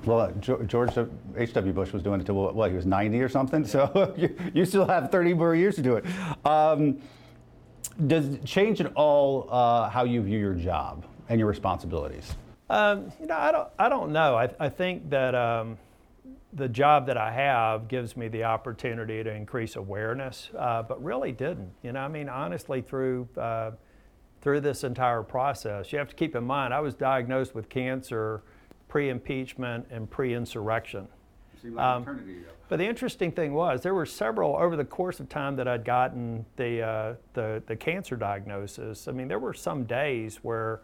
Well, 0.04 0.20
uh, 0.20 0.32
George 0.32 0.96
H.W. 1.36 1.72
Bush 1.72 1.92
was 1.92 2.02
doing 2.02 2.20
it 2.20 2.26
till 2.26 2.34
what, 2.34 2.70
he 2.70 2.76
was 2.76 2.86
90 2.86 3.20
or 3.20 3.28
something, 3.30 3.64
so 3.64 4.14
you, 4.16 4.34
you, 4.54 4.64
still 4.66 4.86
have 4.86 5.10
30 5.10 5.34
more 5.34 5.54
years 5.54 5.74
to 5.76 5.82
do 5.82 5.96
it. 5.96 6.04
Um, 6.44 6.98
does 8.06 8.28
it 8.28 8.44
change 8.44 8.80
at 8.80 8.92
all 8.94 9.48
uh, 9.50 9.88
how 9.88 10.04
you 10.04 10.22
view 10.22 10.38
your 10.38 10.54
job 10.54 11.04
and 11.28 11.38
your 11.38 11.48
responsibilities? 11.48 12.34
Um, 12.68 13.12
you 13.20 13.26
know, 13.26 13.36
I 13.36 13.52
don't, 13.52 13.68
I 13.78 13.88
don't 13.88 14.12
know. 14.12 14.36
I, 14.36 14.50
I 14.58 14.68
think 14.68 15.10
that 15.10 15.34
um, 15.34 15.78
the 16.52 16.68
job 16.68 17.06
that 17.06 17.16
I 17.16 17.30
have 17.32 17.88
gives 17.88 18.16
me 18.16 18.28
the 18.28 18.44
opportunity 18.44 19.22
to 19.22 19.32
increase 19.32 19.76
awareness, 19.76 20.50
uh, 20.58 20.82
but 20.82 21.02
really 21.02 21.32
didn't. 21.32 21.70
You 21.82 21.92
know, 21.92 22.00
I 22.00 22.08
mean, 22.08 22.28
honestly, 22.28 22.82
through 22.82 23.28
uh, 23.36 23.72
through 24.40 24.60
this 24.60 24.84
entire 24.84 25.22
process, 25.22 25.92
you 25.92 25.98
have 25.98 26.08
to 26.08 26.14
keep 26.14 26.34
in 26.34 26.44
mind 26.44 26.72
I 26.72 26.80
was 26.80 26.94
diagnosed 26.94 27.54
with 27.54 27.68
cancer 27.68 28.42
pre-impeachment 28.88 29.86
and 29.90 30.10
pre-insurrection. 30.10 31.06
Like 31.62 31.78
Um, 31.78 32.44
but 32.68 32.78
the 32.78 32.86
interesting 32.86 33.30
thing 33.32 33.52
was 33.52 33.82
there 33.82 33.94
were 33.94 34.06
several 34.06 34.56
over 34.56 34.76
the 34.76 34.84
course 34.84 35.20
of 35.20 35.28
time 35.28 35.56
that 35.56 35.68
I'd 35.68 35.84
gotten 35.84 36.46
the, 36.56 36.82
uh, 36.82 37.14
the 37.34 37.62
the 37.66 37.76
cancer 37.76 38.16
diagnosis. 38.16 39.08
I 39.08 39.12
mean, 39.12 39.28
there 39.28 39.38
were 39.38 39.54
some 39.54 39.84
days 39.84 40.38
where 40.42 40.80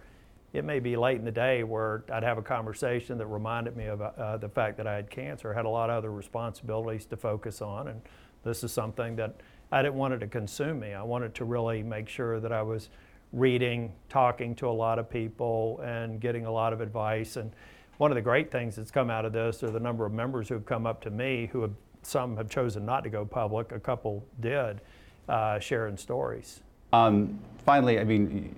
it 0.57 0.65
may 0.65 0.81
be 0.81 0.97
late 0.97 1.19
in 1.19 1.25
the 1.25 1.31
day 1.31 1.63
where 1.65 2.05
I'd 2.11 2.23
have 2.23 2.39
a 2.39 2.43
conversation 2.43 3.19
that 3.19 3.27
reminded 3.27 3.77
me 3.77 3.87
of 3.87 4.01
uh, 4.01 4.39
the 4.39 4.49
fact 4.49 4.79
that 4.79 4.87
I 4.87 4.95
had 4.95 5.11
cancer. 5.11 5.53
I 5.53 5.57
had 5.57 5.67
a 5.67 5.71
lot 5.71 5.91
of 5.91 5.97
other 5.97 6.11
responsibilities 6.11 7.05
to 7.07 7.17
focus 7.17 7.61
on, 7.61 7.89
and 7.89 8.01
this 8.43 8.65
is 8.65 8.73
something 8.73 9.17
that 9.17 9.35
I 9.71 9.83
didn't 9.83 9.97
want 9.97 10.15
it 10.15 10.19
to 10.21 10.27
consume 10.27 10.81
me. 10.81 10.95
I 10.95 11.03
wanted 11.03 11.35
to 11.35 11.45
really 11.45 11.83
make 11.83 12.09
sure 12.09 12.41
that 12.41 12.53
I 12.53 12.63
was 12.63 12.89
reading, 13.33 13.93
talking 14.09 14.55
to 14.57 14.69
a 14.69 14.73
lot 14.73 14.99
of 14.99 15.11
people, 15.11 15.81
and 15.85 16.21
getting 16.21 16.47
a 16.47 16.51
lot 16.51 16.73
of 16.73 16.81
advice. 16.81 17.37
And 17.37 17.53
one 17.99 18.11
of 18.11 18.15
the 18.15 18.23
great 18.23 18.51
things 18.51 18.77
that's 18.77 18.91
come 18.91 19.11
out 19.11 19.27
of 19.27 19.35
this 19.35 19.63
are 19.63 19.71
the 19.71 19.81
number 19.81 20.07
of 20.07 20.13
members 20.13 20.49
who 20.49 20.55
have 20.55 20.65
come 20.65 20.87
up 20.87 21.03
to 21.03 21.11
me 21.11 21.51
who 21.53 21.61
have 21.63 21.75
some 22.03 22.37
have 22.37 22.49
chosen 22.49 22.87
not 22.87 23.05
to 23.05 23.11
go 23.11 23.27
public, 23.27 23.73
a 23.73 23.81
couple 23.81 24.25
did, 24.41 24.81
uh, 25.29 25.59
sharing 25.59 25.99
stories. 25.99 26.61
Um, 26.93 27.39
finally, 27.65 27.99
I 27.99 28.05
mean, 28.05 28.55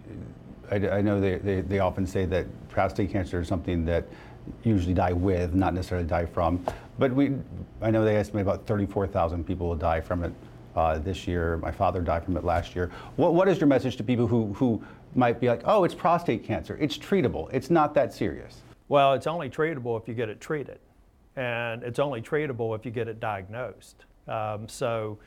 I, 0.71 0.77
I 0.89 1.01
know 1.01 1.21
they, 1.21 1.37
they, 1.37 1.61
they, 1.61 1.79
often 1.79 2.07
say 2.07 2.25
that 2.27 2.47
prostate 2.69 3.11
cancer 3.11 3.41
is 3.41 3.49
something 3.49 3.85
that 3.87 4.07
usually 4.65 4.95
die 4.95 5.13
with, 5.13 5.55
not 5.55 5.75
necessarily 5.75 6.07
die 6.07 6.27
from. 6.27 6.65
But 6.99 7.13
we, 7.13 7.35
I 7.81 7.91
know 7.91 8.05
they 8.05 8.17
estimate 8.17 8.43
about 8.43 8.67
34,000 8.67 9.47
people 9.47 9.69
will 9.69 9.77
die 9.77 10.01
from 10.01 10.25
it 10.25 10.33
uh, 10.77 10.99
this 10.99 11.27
year. 11.27 11.59
My 11.59 11.71
father 11.71 12.01
died 12.01 12.25
from 12.25 12.37
it 12.37 12.45
last 12.45 12.75
year. 12.75 12.91
What, 13.17 13.35
what 13.35 13.49
is 13.49 13.59
your 13.59 13.67
message 13.67 13.97
to 13.97 14.05
people 14.05 14.27
who, 14.27 14.53
who 14.55 14.83
might 15.15 15.41
be 15.41 15.49
like, 15.49 15.63
oh, 15.65 15.85
it's 15.85 15.95
prostate 15.95 16.45
cancer. 16.45 16.77
It's 16.81 16.97
treatable. 16.97 17.49
It's 17.53 17.71
not 17.71 17.95
that 17.95 18.13
serious. 18.13 18.63
Well, 18.89 19.15
it's 19.15 19.27
only 19.27 19.51
treatable 19.51 20.01
if 20.01 20.09
you 20.09 20.15
get 20.15 20.29
it 20.29 20.41
treated 20.41 20.79
and 21.39 21.85
it's 21.85 22.01
only 22.01 22.21
treatable 22.21 22.77
if 22.77 22.85
you 22.85 22.91
get 22.91 23.07
it 23.07 23.21
diagnosed. 23.21 24.05
Um, 24.27 24.69
so, 24.69 25.19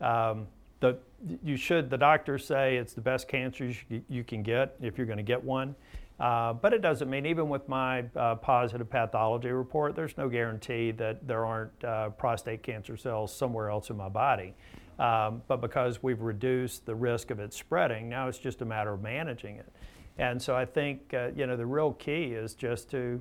um, 0.00 0.46
the, 0.84 0.98
you 1.42 1.56
should, 1.56 1.88
the 1.88 1.96
doctors 1.96 2.46
say 2.46 2.76
it's 2.76 2.92
the 2.92 3.00
best 3.00 3.28
cancer 3.28 3.72
you, 3.88 4.02
you 4.08 4.24
can 4.24 4.42
get 4.42 4.76
if 4.82 4.98
you're 4.98 5.06
going 5.06 5.16
to 5.16 5.22
get 5.22 5.42
one. 5.42 5.74
Uh, 6.20 6.52
but 6.52 6.72
it 6.72 6.80
doesn't 6.80 7.10
mean, 7.10 7.26
even 7.26 7.48
with 7.48 7.68
my 7.68 8.04
uh, 8.14 8.36
positive 8.36 8.88
pathology 8.88 9.48
report, 9.48 9.96
there's 9.96 10.16
no 10.16 10.28
guarantee 10.28 10.92
that 10.92 11.26
there 11.26 11.44
aren't 11.44 11.84
uh, 11.84 12.10
prostate 12.10 12.62
cancer 12.62 12.96
cells 12.96 13.34
somewhere 13.34 13.68
else 13.68 13.90
in 13.90 13.96
my 13.96 14.08
body. 14.08 14.54
Um, 14.98 15.42
but 15.48 15.60
because 15.60 16.02
we've 16.02 16.20
reduced 16.20 16.86
the 16.86 16.94
risk 16.94 17.30
of 17.30 17.40
it 17.40 17.52
spreading, 17.52 18.08
now 18.08 18.28
it's 18.28 18.38
just 18.38 18.62
a 18.62 18.64
matter 18.64 18.92
of 18.92 19.02
managing 19.02 19.56
it. 19.56 19.72
And 20.18 20.40
so 20.40 20.54
I 20.54 20.66
think, 20.66 21.12
uh, 21.14 21.30
you 21.34 21.46
know, 21.46 21.56
the 21.56 21.66
real 21.66 21.94
key 21.94 22.26
is 22.26 22.54
just 22.54 22.90
to, 22.90 23.20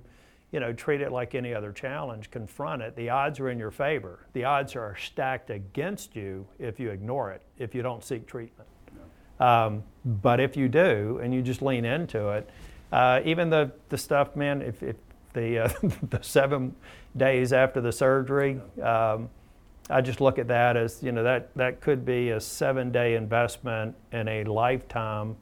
you 0.54 0.60
know, 0.60 0.72
treat 0.72 1.02
it 1.02 1.12
like 1.12 1.34
any 1.34 1.52
other 1.52 1.72
challenge, 1.72 2.30
confront 2.30 2.84
it. 2.84 2.96
The 2.96 3.10
odds 3.10 3.40
are 3.40 3.50
in 3.50 3.58
your 3.58 3.72
favor. 3.72 4.28
The 4.34 4.46
odds 4.46 4.76
are 4.76 4.96
stacked 4.96 5.50
against 5.50 6.16
you 6.16 6.48
if 6.60 6.80
you 6.80 6.92
ignore 6.92 7.32
it, 7.32 7.42
if 7.58 7.74
you 7.74 7.82
don't 7.82 8.04
seek 8.04 8.28
treatment. 8.28 8.70
Um, 9.40 9.84
but 10.06 10.40
if 10.40 10.56
you 10.56 10.70
do 10.70 11.20
and 11.24 11.34
you 11.34 11.42
just 11.42 11.64
lean 11.64 11.86
into 11.86 12.30
it, 12.30 12.48
uh, 12.92 13.22
even 13.26 13.50
the, 13.50 13.72
the 13.90 13.98
stuff, 13.98 14.36
man, 14.36 14.62
if, 14.62 14.84
if 14.84 14.96
the, 15.34 15.58
uh, 15.58 15.70
the 16.12 16.20
seven 16.22 16.76
days 17.18 17.52
after 17.52 17.82
the 17.82 17.92
surgery, 17.92 18.62
um, 18.80 19.30
I 19.90 20.02
just 20.02 20.22
look 20.22 20.38
at 20.38 20.48
that 20.50 20.78
as, 20.78 21.02
you 21.02 21.12
know, 21.12 21.24
that, 21.24 21.50
that 21.56 21.82
could 21.82 22.06
be 22.06 22.30
a 22.30 22.40
seven 22.40 22.92
day 22.92 23.16
investment 23.16 23.96
in 24.12 24.28
a 24.28 24.44
lifetime 24.44 25.36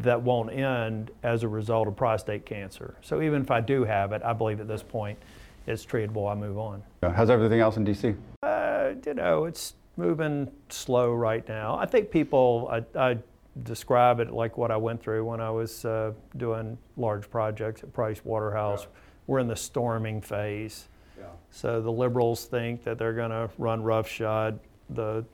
that 0.00 0.20
won't 0.20 0.52
end 0.52 1.10
as 1.22 1.42
a 1.42 1.48
result 1.48 1.86
of 1.86 1.96
prostate 1.96 2.44
cancer. 2.44 2.96
So 3.00 3.22
even 3.22 3.42
if 3.42 3.50
I 3.50 3.60
do 3.60 3.84
have 3.84 4.12
it, 4.12 4.22
I 4.22 4.32
believe 4.32 4.60
at 4.60 4.68
this 4.68 4.82
point 4.82 5.18
it's 5.66 5.86
treatable. 5.86 6.30
I 6.30 6.34
move 6.34 6.58
on. 6.58 6.82
How's 7.02 7.30
everything 7.30 7.60
else 7.60 7.76
in 7.76 7.84
DC? 7.84 8.16
Uh, 8.42 8.94
you 9.06 9.14
know, 9.14 9.44
it's 9.44 9.74
moving 9.96 10.50
slow 10.68 11.12
right 11.12 11.46
now. 11.48 11.76
I 11.76 11.86
think 11.86 12.10
people, 12.10 12.68
I, 12.70 12.98
I 12.98 13.18
describe 13.62 14.20
it 14.20 14.32
like 14.32 14.58
what 14.58 14.70
I 14.70 14.76
went 14.76 15.00
through 15.00 15.24
when 15.24 15.40
I 15.40 15.50
was 15.50 15.84
uh, 15.84 16.12
doing 16.36 16.76
large 16.96 17.30
projects 17.30 17.82
at 17.82 17.92
Price 17.92 18.24
Waterhouse. 18.24 18.82
Yeah. 18.82 19.00
We're 19.26 19.38
in 19.38 19.48
the 19.48 19.56
storming 19.56 20.20
phase. 20.20 20.88
Yeah. 21.18 21.26
So 21.50 21.80
the 21.80 21.92
liberals 21.92 22.46
think 22.46 22.82
that 22.84 22.98
they're 22.98 23.14
going 23.14 23.30
to 23.30 23.48
run 23.58 23.82
roughshod. 23.82 24.58
The 24.90 25.24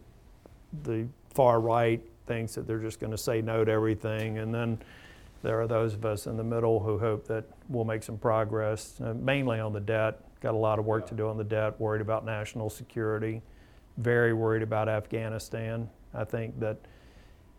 the 0.84 1.06
far 1.34 1.60
right 1.60 2.00
thinks 2.30 2.54
that 2.54 2.64
they're 2.64 2.78
just 2.78 3.00
going 3.00 3.10
to 3.10 3.18
say 3.18 3.42
no 3.42 3.64
to 3.64 3.72
everything. 3.72 4.38
And 4.38 4.54
then 4.54 4.78
there 5.42 5.60
are 5.60 5.66
those 5.66 5.94
of 5.94 6.04
us 6.04 6.28
in 6.28 6.36
the 6.36 6.44
middle 6.44 6.78
who 6.78 6.96
hope 6.96 7.26
that 7.26 7.44
we'll 7.68 7.84
make 7.84 8.04
some 8.04 8.18
progress, 8.18 9.00
uh, 9.00 9.14
mainly 9.14 9.58
on 9.58 9.72
the 9.72 9.80
debt. 9.80 10.20
Got 10.40 10.54
a 10.54 10.56
lot 10.56 10.78
of 10.78 10.84
work 10.84 11.08
to 11.08 11.14
do 11.16 11.26
on 11.28 11.36
the 11.36 11.44
debt, 11.44 11.80
worried 11.80 12.00
about 12.00 12.24
national 12.24 12.70
security, 12.70 13.42
very 13.96 14.32
worried 14.32 14.62
about 14.62 14.88
Afghanistan. 14.88 15.90
I 16.14 16.22
think 16.22 16.60
that 16.60 16.76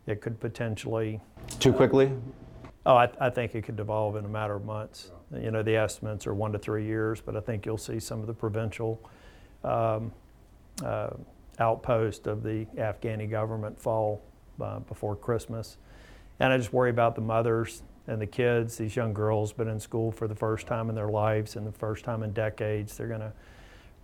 it 0.07 0.21
could 0.21 0.39
potentially. 0.39 1.19
Too 1.59 1.73
quickly? 1.73 2.13
Oh, 2.85 2.95
I, 2.95 3.09
I 3.19 3.29
think 3.29 3.55
it 3.55 3.63
could 3.63 3.75
devolve 3.75 4.15
in 4.15 4.23
a 4.23 4.29
matter 4.29 4.55
of 4.55 4.63
months. 4.63 5.11
You 5.37 5.51
know, 5.51 5.63
the 5.63 5.75
estimates 5.75 6.25
are 6.27 6.33
one 6.33 6.53
to 6.53 6.59
three 6.59 6.85
years, 6.85 7.19
but 7.19 7.35
I 7.35 7.41
think 7.41 7.65
you'll 7.65 7.77
see 7.77 7.99
some 7.99 8.21
of 8.21 8.27
the 8.27 8.33
provincial 8.33 9.01
um, 9.65 10.13
uh, 10.81 11.09
outpost 11.59 12.25
of 12.25 12.41
the 12.41 12.65
Afghani 12.77 13.29
government 13.29 13.77
fall 13.77 14.21
uh, 14.59 14.79
before 14.79 15.15
Christmas. 15.15 15.77
And 16.39 16.51
I 16.51 16.57
just 16.57 16.73
worry 16.73 16.89
about 16.89 17.15
the 17.15 17.21
mothers 17.21 17.83
and 18.07 18.19
the 18.19 18.27
kids. 18.27 18.77
These 18.77 18.95
young 18.95 19.13
girls 19.13 19.53
been 19.53 19.67
in 19.67 19.79
school 19.79 20.11
for 20.11 20.27
the 20.27 20.35
first 20.35 20.67
time 20.67 20.89
in 20.89 20.95
their 20.95 21.09
lives 21.09 21.55
and 21.55 21.65
the 21.67 21.71
first 21.71 22.03
time 22.03 22.23
in 22.23 22.33
decades. 22.33 22.97
They're 22.97 23.07
going 23.07 23.21
to 23.21 23.33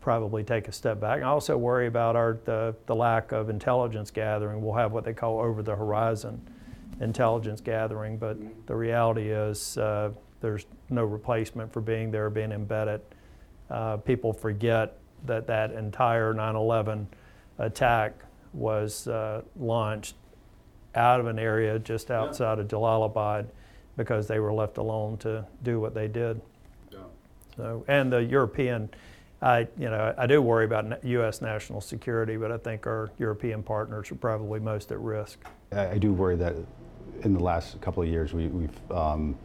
probably 0.01 0.43
take 0.43 0.67
a 0.67 0.71
step 0.71 1.01
back. 1.01 1.21
I 1.21 1.23
also 1.23 1.57
worry 1.57 1.87
about 1.87 2.15
our 2.15 2.39
the, 2.45 2.75
the 2.85 2.95
lack 2.95 3.31
of 3.31 3.49
intelligence 3.49 4.11
gathering. 4.11 4.61
We'll 4.61 4.75
have 4.75 4.91
what 4.91 5.03
they 5.03 5.13
call 5.13 5.39
over 5.39 5.61
the 5.61 5.75
horizon 5.75 6.41
intelligence 7.01 7.61
gathering, 7.61 8.17
but 8.17 8.37
the 8.67 8.75
reality 8.75 9.29
is 9.29 9.77
uh, 9.77 10.11
there's 10.41 10.65
no 10.89 11.03
replacement 11.03 11.71
for 11.71 11.81
being 11.81 12.11
there, 12.11 12.29
being 12.29 12.51
embedded. 12.51 13.01
Uh, 13.69 13.97
people 13.97 14.31
forget 14.31 14.97
that 15.25 15.47
that 15.47 15.71
entire 15.71 16.33
9/11 16.33 17.05
attack 17.57 18.13
was 18.53 19.07
uh, 19.07 19.41
launched 19.57 20.15
out 20.97 21.19
of 21.19 21.27
an 21.27 21.39
area 21.39 21.79
just 21.79 22.11
outside 22.11 22.57
yeah. 22.57 22.63
of 22.63 22.67
Jalalabad 22.67 23.47
because 23.95 24.27
they 24.27 24.39
were 24.39 24.53
left 24.53 24.77
alone 24.77 25.17
to 25.17 25.45
do 25.63 25.79
what 25.79 25.93
they 25.93 26.07
did. 26.07 26.41
Yeah. 26.91 26.99
So, 27.55 27.85
and 27.87 28.11
the 28.11 28.23
European, 28.23 28.89
I, 29.41 29.67
you 29.77 29.89
know, 29.89 30.13
I 30.17 30.27
do 30.27 30.41
worry 30.41 30.65
about 30.65 31.03
U.S. 31.03 31.41
national 31.41 31.81
security, 31.81 32.37
but 32.37 32.51
I 32.51 32.57
think 32.57 32.85
our 32.87 33.11
European 33.17 33.63
partners 33.63 34.11
are 34.11 34.15
probably 34.15 34.59
most 34.59 34.91
at 34.91 34.99
risk. 34.99 35.39
I, 35.71 35.97
do 35.97 36.13
worry 36.13 36.35
that 36.37 36.55
in 37.23 37.33
the 37.33 37.39
last 37.39 37.79
couple 37.81 38.03
of 38.03 38.09
years 38.09 38.33
we, 38.33 38.43
have 38.43 38.91
um, 38.91 39.35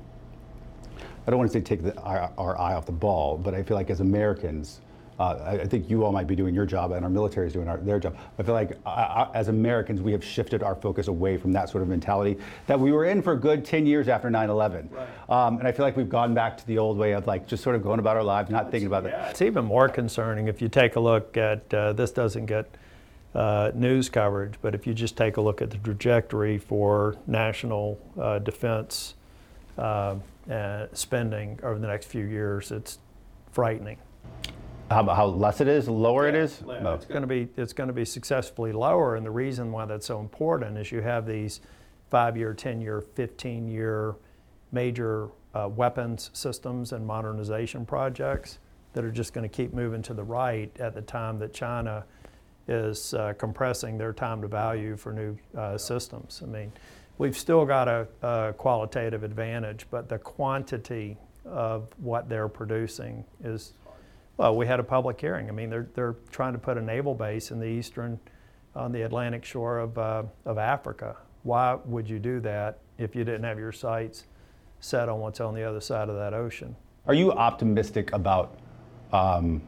I 1.26 1.30
don't 1.30 1.38
want 1.38 1.50
to 1.52 1.59
say 1.59 1.62
take 1.62 1.82
the, 1.82 1.97
our, 2.00 2.32
our 2.37 2.59
eye 2.59 2.75
off 2.75 2.87
the 2.87 2.92
ball, 2.92 3.38
but 3.38 3.54
I 3.54 3.62
feel 3.62 3.76
like 3.76 3.90
as 3.90 4.00
Americans, 4.00 4.80
I, 5.23 5.61
I, 5.61 5.67
think 5.67 5.88
you 5.91 6.05
all 6.05 6.12
might 6.12 6.26
be 6.26 6.35
doing 6.35 6.55
your 6.55 6.67
job 6.67 6.93
and 6.93 7.05
our 7.05 7.11
military 7.11 7.47
is 7.47 7.52
doing 7.52 7.69
our, 7.69 7.76
their 7.79 7.99
job. 7.99 8.17
I 8.38 8.43
feel 8.43 8.55
like 8.55 8.79
uh, 8.87 8.88
uh, 8.88 9.31
as 9.35 9.49
Americans, 9.49 10.00
we 10.00 10.12
have 10.12 10.25
shifted 10.25 10.62
our 10.62 10.75
focus 10.75 11.09
away 11.09 11.37
from 11.37 11.52
that 11.52 11.69
sort 11.69 11.83
of 11.83 11.88
mentality 11.88 12.38
that 12.67 12.79
we 12.79 12.93
were 12.93 13.05
in 13.05 13.23
for 13.23 13.33
a 13.33 13.37
good 13.37 13.64
10 13.64 13.87
years 13.87 14.09
after 14.09 14.31
9 14.31 14.50
11. 14.50 14.91
Right. 14.91 15.07
Um, 15.29 15.59
and 15.59 15.69
I 15.69 15.73
feel 15.73 15.85
like 15.85 15.97
we've 15.97 16.09
gone 16.09 16.35
back 16.35 16.57
to 16.59 16.67
the 16.67 16.79
old 16.79 16.99
way 16.99 17.12
of 17.12 17.26
like 17.26 17.47
just 17.47 17.62
sort 17.62 17.76
of 17.76 17.83
going 17.83 17.99
about 17.99 18.17
our 18.17 18.23
lives, 18.23 18.50
not 18.50 18.71
thinking 18.71 18.87
about 18.87 19.05
yeah, 19.05 19.26
it. 19.26 19.31
It's 19.31 19.43
even 19.43 19.64
more 19.64 19.88
concerning 19.88 20.49
if 20.49 20.61
you 20.61 20.69
take 20.69 20.97
a 20.97 21.00
look 21.00 21.37
at 21.37 21.73
uh, 21.73 21.93
this, 21.93 22.11
doesn't 22.12 22.47
get 22.47 22.69
uh, 23.35 23.71
news 23.75 24.09
coverage, 24.09 24.55
but 24.61 24.75
if 24.75 24.87
you 24.87 24.93
just 24.93 25.17
take 25.17 25.37
a 25.37 25.41
look 25.41 25.62
at 25.62 25.71
the 25.71 25.79
trajectory 25.79 26.59
for 26.59 27.17
national 27.26 27.99
uh, 28.21 28.38
defense 28.38 29.14
spending 30.93 31.59
over 31.62 31.79
the 31.79 31.87
next 31.87 32.07
few 32.07 32.25
years, 32.25 32.71
it's 32.71 32.99
frightening. 33.52 33.99
How, 34.92 35.04
how 35.14 35.26
less 35.26 35.61
it 35.61 35.68
is, 35.68 35.88
lower 35.88 36.25
yeah, 36.25 36.30
it 36.30 36.34
is? 36.37 36.62
No. 36.62 36.94
It's 36.94 37.06
going 37.06 37.22
to 37.22 37.26
be 37.26 37.49
it's 37.56 37.72
going 37.72 37.88
to 37.88 37.94
be 37.94 38.04
successfully 38.04 38.72
lower, 38.72 39.16
and 39.16 39.25
the 39.25 39.30
reason 39.30 39.72
why 39.72 39.87
that's 39.87 40.06
so 40.06 40.20
important 40.20 40.78
is 40.78 40.92
you 40.92 41.00
have 41.00 41.26
these 41.26 41.61
five-year, 42.11 42.54
ten-year, 42.54 43.00
fifteen-year 43.00 44.14
major 44.70 45.28
uh, 45.54 45.68
weapons 45.68 46.30
systems 46.32 46.92
and 46.92 47.06
modernization 47.06 47.84
projects 47.84 48.58
that 48.92 49.04
are 49.04 49.11
just 49.11 49.32
going 49.32 49.49
to 49.49 49.54
keep 49.54 49.72
moving 49.72 50.02
to 50.02 50.14
the 50.14 50.22
right 50.22 50.70
at 50.78 50.94
the 50.94 51.02
time 51.02 51.38
that 51.38 51.52
China 51.54 52.04
is 52.68 53.14
uh, 53.14 53.32
compressing 53.38 53.99
their 53.99 54.12
time 54.12 54.40
to 54.40 54.49
value 54.49 54.96
for 54.96 55.12
new 55.12 55.37
uh, 55.56 55.76
systems. 55.76 56.40
I 56.42 56.46
mean, 56.46 56.72
we've 57.18 57.37
still 57.37 57.64
got 57.64 57.88
a, 57.88 58.06
a, 58.22 58.54
qualitative 58.56 59.25
advantage, 59.25 59.87
but 59.90 60.08
the 60.08 60.18
quantity 60.18 61.16
of 61.44 61.88
what 61.99 62.28
they're 62.28 62.49
producing 62.49 63.25
is 63.42 63.72
well, 64.42 64.56
we 64.56 64.66
had 64.66 64.80
a 64.80 64.82
public 64.82 65.20
hearing. 65.20 65.49
I 65.49 65.52
mean, 65.52 65.70
they're, 65.70 65.87
they're 65.94 66.16
trying 66.32 66.52
to 66.52 66.58
put 66.58 66.76
a 66.76 66.82
naval 66.82 67.14
base 67.14 67.52
in 67.52 67.61
the 67.61 67.66
eastern, 67.66 68.18
on 68.75 68.90
the 68.90 69.02
Atlantic 69.02 69.44
shore 69.44 69.78
of, 69.78 69.96
uh, 69.96 70.25
of 70.44 70.58
Africa. 70.58 71.16
Why 71.44 71.78
would 71.84 72.11
you 72.11 72.18
do 72.18 72.40
that 72.40 72.80
if 72.99 73.14
you 73.14 73.22
didn't 73.22 73.44
have 73.44 73.56
your 73.56 73.70
sights 73.70 74.25
set 74.80 75.08
on 75.08 75.20
what's 75.20 75.38
on 75.40 75.54
the 75.54 75.62
other 75.62 75.80
side 75.80 76.08
of 76.08 76.16
that 76.16 76.34
ocean? 76.34 76.75
Are 77.06 77.14
you 77.14 77.30
optimistic 77.30 78.12
about 78.12 78.58
um, 79.12 79.62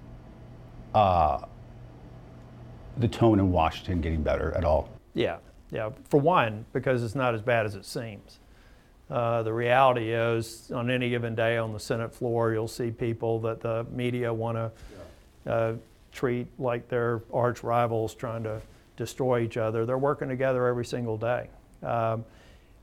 uh, 0.93 1.43
the 2.97 3.07
tone 3.07 3.39
in 3.39 3.53
Washington 3.53 4.01
getting 4.01 4.25
better 4.25 4.53
at 4.57 4.65
all? 4.65 4.89
Yeah, 5.15 5.37
yeah. 5.71 5.91
For 6.11 6.19
one, 6.19 6.65
because 6.73 7.05
it's 7.05 7.15
not 7.15 7.33
as 7.33 7.43
bad 7.43 7.65
as 7.65 7.77
it 7.77 7.85
seems. 7.85 8.41
Uh, 9.11 9.43
the 9.43 9.53
reality 9.53 10.13
is, 10.13 10.71
on 10.73 10.91
any 10.91 11.11
given 11.11 11.35
day 11.35 11.59
on 11.59 11.73
the 11.73 11.81
Senate 11.81 12.15
floor, 12.15 12.53
you'll 12.53 12.67
see 12.67 12.91
people 12.91 13.39
that 13.41 13.61
the 13.61 13.85
media 13.91 14.33
want 14.33 14.57
to 14.57 15.53
uh, 15.53 15.73
treat 16.13 16.47
like 16.59 16.89
they're 16.89 17.23
arch 17.33 17.63
rivals 17.63 18.15
trying 18.15 18.43
to 18.45 18.61
destroy 18.97 19.41
each 19.41 19.57
other. 19.57 19.85
They're 19.85 19.99
working 19.99 20.29
together 20.29 20.67
every 20.67 20.85
single 20.85 21.19
day. 21.19 21.49
Um, 21.83 22.25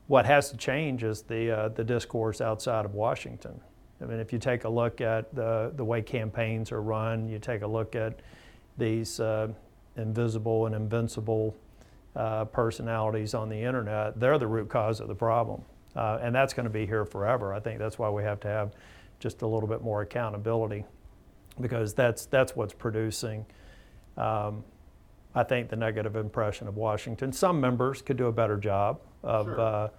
what 0.08 0.26
has 0.26 0.52
to 0.52 0.58
change 0.58 1.04
is 1.04 1.22
the, 1.24 1.52
uh, 1.52 1.70
the 1.70 1.84
discourse 1.84 2.42
outside 2.42 2.86
of 2.86 2.94
Washington. 2.94 3.60
I 4.02 4.06
mean, 4.06 4.20
if 4.20 4.34
you 4.34 4.40
take 4.40 4.64
a 4.66 4.70
look 4.70 5.00
at 5.00 5.34
the, 5.34 5.72
the 5.76 5.86
way 5.86 6.02
campaigns 6.02 6.72
are 6.72 6.82
run, 6.82 7.30
you 7.30 7.40
take 7.40 7.62
a 7.62 7.68
look 7.68 7.96
at 7.96 8.20
these 8.78 9.20
uh, 9.20 9.48
invisible 9.96 10.66
and 10.66 10.76
invincible 10.76 11.56
uh, 12.16 12.46
personalities 12.46 13.34
on 13.34 13.48
the 13.48 13.62
internet, 13.62 14.20
they're 14.20 14.38
the 14.38 14.48
root 14.48 14.70
cause 14.70 15.00
of 15.00 15.08
the 15.08 15.16
problem. 15.16 15.64
Uh, 15.96 16.20
and 16.22 16.34
that's 16.34 16.54
going 16.54 16.66
to 16.66 16.70
be 16.70 16.86
here 16.86 17.06
forever. 17.06 17.54
I 17.54 17.60
think 17.60 17.80
that's 17.80 18.00
why 18.00 18.10
we 18.10 18.24
have 18.24 18.40
to 18.42 18.48
have 18.48 18.74
just 19.20 19.42
a 19.42 19.48
little 19.48 19.68
bit 19.68 19.82
more 19.82 20.02
accountability 20.02 20.86
because 21.60 21.94
that's, 21.94 22.26
that's 22.26 22.56
what's 22.56 22.74
producing, 22.74 23.46
um, 24.18 24.64
I 25.36 25.44
think, 25.44 25.70
the 25.70 25.76
negative 25.76 26.16
impression 26.16 26.68
of 26.68 26.78
Washington. 26.78 27.32
Some 27.34 27.60
members 27.60 28.02
could 28.02 28.18
do 28.18 28.28
a 28.28 28.32
better 28.32 28.58
job 28.58 29.02
of, 29.22 29.46
sure. 29.46 29.60
uh, 29.60 29.90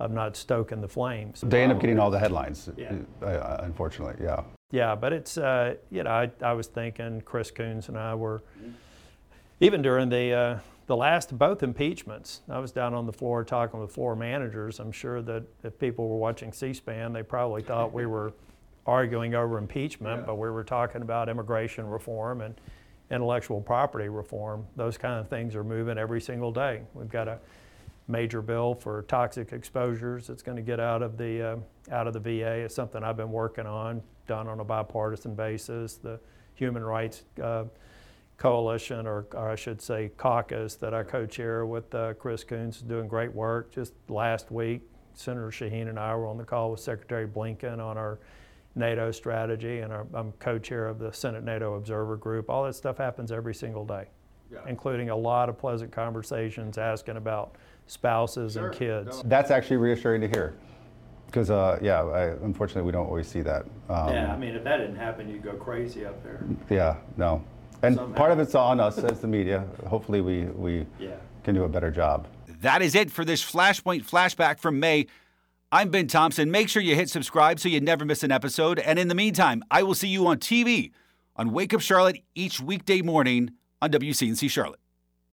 of 0.00 0.10
not 0.10 0.36
stoking 0.36 0.80
the 0.80 0.88
flames. 0.88 1.42
They 1.42 1.62
end 1.62 1.72
up 1.72 1.80
getting 1.80 1.98
all 1.98 2.10
the 2.10 2.18
headlines, 2.18 2.68
yeah. 2.76 2.94
Uh, 3.22 3.58
unfortunately, 3.60 4.24
yeah. 4.24 4.42
Yeah, 4.72 4.96
but 4.96 5.12
it's, 5.12 5.38
uh, 5.38 5.74
you 5.90 6.02
know, 6.02 6.10
I, 6.10 6.30
I 6.42 6.52
was 6.54 6.66
thinking 6.66 7.20
Chris 7.20 7.50
Coons 7.50 7.88
and 7.88 7.96
I 7.96 8.14
were, 8.14 8.42
even 9.60 9.82
during 9.82 10.08
the, 10.08 10.32
uh, 10.32 10.58
the 10.86 10.96
last 10.96 11.36
both 11.36 11.62
impeachments, 11.62 12.42
I 12.48 12.58
was 12.58 12.72
down 12.72 12.94
on 12.94 13.06
the 13.06 13.12
floor 13.12 13.44
talking 13.44 13.80
with 13.80 13.92
floor 13.92 14.16
managers. 14.16 14.80
I'm 14.80 14.92
sure 14.92 15.22
that 15.22 15.44
if 15.62 15.78
people 15.78 16.08
were 16.08 16.18
watching 16.18 16.52
C-SPAN, 16.52 17.12
they 17.12 17.22
probably 17.22 17.62
thought 17.62 17.92
we 17.92 18.06
were 18.06 18.32
arguing 18.86 19.34
over 19.34 19.56
impeachment, 19.58 20.20
yeah. 20.20 20.26
but 20.26 20.34
we 20.36 20.50
were 20.50 20.64
talking 20.64 21.02
about 21.02 21.28
immigration 21.28 21.86
reform 21.86 22.42
and 22.42 22.54
intellectual 23.10 23.60
property 23.60 24.08
reform. 24.08 24.66
Those 24.76 24.98
kind 24.98 25.18
of 25.18 25.28
things 25.28 25.54
are 25.54 25.64
moving 25.64 25.98
every 25.98 26.20
single 26.20 26.52
day. 26.52 26.82
We've 26.94 27.08
got 27.08 27.28
a 27.28 27.38
major 28.08 28.42
bill 28.42 28.74
for 28.74 29.02
toxic 29.02 29.52
exposures 29.52 30.26
that's 30.26 30.42
going 30.42 30.56
to 30.56 30.62
get 30.62 30.80
out 30.80 31.02
of 31.02 31.16
the 31.16 31.52
uh, 31.52 31.56
out 31.90 32.06
of 32.06 32.12
the 32.12 32.20
VA. 32.20 32.60
It's 32.60 32.74
something 32.74 33.02
I've 33.02 33.16
been 33.16 33.32
working 33.32 33.66
on, 33.66 34.02
done 34.26 34.48
on 34.48 34.60
a 34.60 34.64
bipartisan 34.64 35.34
basis. 35.34 35.96
The 35.96 36.20
Human 36.54 36.84
Rights 36.84 37.24
uh, 37.42 37.64
coalition, 38.36 39.06
or, 39.06 39.26
or, 39.32 39.50
I 39.50 39.54
should 39.54 39.80
say 39.80 40.10
caucus, 40.16 40.74
that 40.76 40.92
I 40.92 41.02
co-chair 41.02 41.66
with 41.66 41.94
uh, 41.94 42.14
Chris 42.14 42.44
Coons, 42.44 42.80
doing 42.80 43.08
great 43.08 43.32
work. 43.32 43.72
Just 43.72 43.92
last 44.08 44.50
week, 44.50 44.82
Senator 45.14 45.48
Shaheen 45.48 45.88
and 45.88 45.98
I 45.98 46.14
were 46.16 46.26
on 46.26 46.36
the 46.36 46.44
call 46.44 46.72
with 46.72 46.80
Secretary 46.80 47.26
Blinken 47.26 47.78
on 47.78 47.96
our 47.96 48.18
NATO 48.74 49.12
strategy, 49.12 49.80
and 49.80 49.92
our, 49.92 50.06
I'm 50.14 50.32
co-chair 50.40 50.88
of 50.88 50.98
the 50.98 51.12
Senate 51.12 51.44
NATO 51.44 51.74
Observer 51.74 52.16
Group. 52.16 52.50
All 52.50 52.64
that 52.64 52.74
stuff 52.74 52.98
happens 52.98 53.30
every 53.30 53.54
single 53.54 53.84
day, 53.84 54.08
yeah. 54.52 54.58
including 54.66 55.10
a 55.10 55.16
lot 55.16 55.48
of 55.48 55.56
pleasant 55.56 55.92
conversations 55.92 56.76
asking 56.76 57.16
about 57.16 57.54
spouses 57.86 58.54
sure. 58.54 58.68
and 58.68 58.76
kids. 58.76 59.22
That's 59.26 59.52
actually 59.52 59.76
reassuring 59.76 60.22
to 60.22 60.28
hear. 60.28 60.56
Because, 61.26 61.50
uh, 61.50 61.78
yeah, 61.82 62.02
I, 62.02 62.26
unfortunately, 62.44 62.82
we 62.82 62.92
don't 62.92 63.06
always 63.06 63.26
see 63.26 63.40
that. 63.42 63.64
Um, 63.88 64.08
yeah, 64.08 64.32
I 64.32 64.36
mean, 64.36 64.54
if 64.54 64.64
that 64.64 64.76
didn't 64.78 64.96
happen, 64.96 65.28
you'd 65.28 65.42
go 65.42 65.54
crazy 65.54 66.06
up 66.06 66.22
there. 66.22 66.44
Yeah, 66.70 66.96
no. 67.16 67.42
And 67.84 67.96
Somehow. 67.96 68.16
part 68.16 68.32
of 68.32 68.38
it's 68.38 68.54
on 68.54 68.80
us 68.80 68.98
as 68.98 69.20
the 69.20 69.26
media. 69.28 69.66
Hopefully, 69.86 70.20
we, 70.20 70.44
we 70.44 70.86
yeah. 70.98 71.16
can 71.42 71.54
do 71.54 71.64
a 71.64 71.68
better 71.68 71.90
job. 71.90 72.26
That 72.62 72.80
is 72.80 72.94
it 72.94 73.10
for 73.10 73.24
this 73.24 73.44
Flashpoint 73.44 74.08
flashback 74.08 74.58
from 74.58 74.80
May. 74.80 75.06
I'm 75.70 75.90
Ben 75.90 76.06
Thompson. 76.06 76.50
Make 76.50 76.68
sure 76.68 76.80
you 76.80 76.94
hit 76.94 77.10
subscribe 77.10 77.60
so 77.60 77.68
you 77.68 77.80
never 77.80 78.04
miss 78.04 78.22
an 78.22 78.32
episode. 78.32 78.78
And 78.78 78.98
in 78.98 79.08
the 79.08 79.14
meantime, 79.14 79.62
I 79.70 79.82
will 79.82 79.94
see 79.94 80.08
you 80.08 80.26
on 80.26 80.38
TV 80.38 80.92
on 81.36 81.52
Wake 81.52 81.74
Up 81.74 81.80
Charlotte 81.80 82.22
each 82.34 82.60
weekday 82.60 83.02
morning 83.02 83.50
on 83.82 83.90
WCNC 83.90 84.48
Charlotte. 84.48 84.80